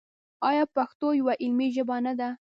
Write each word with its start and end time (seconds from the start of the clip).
آیا 0.49 0.63
پښتو 0.75 1.07
یوه 1.19 1.33
علمي 1.43 1.67
ژبه 1.75 1.97
نه 2.05 2.13
ده؟ 2.19 2.29